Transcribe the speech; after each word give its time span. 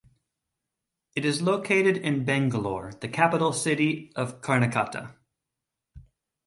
It 1.15 1.25
is 1.25 1.43
located 1.43 1.95
in 1.95 2.25
Bangalore, 2.25 2.91
the 3.01 3.07
capital 3.07 3.53
city 3.53 4.11
of 4.15 4.41
Karnataka. 4.41 5.13